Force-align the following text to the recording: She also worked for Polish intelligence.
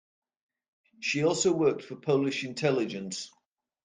She 0.99 1.23
also 1.23 1.53
worked 1.53 1.83
for 1.83 1.95
Polish 1.95 2.43
intelligence. 2.43 3.29